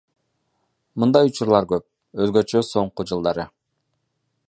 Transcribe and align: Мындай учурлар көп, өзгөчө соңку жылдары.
Мындай 1.03 1.29
учурлар 1.33 1.69
көп, 1.73 1.87
өзгөчө 2.25 2.65
соңку 2.71 3.11
жылдары. 3.13 3.51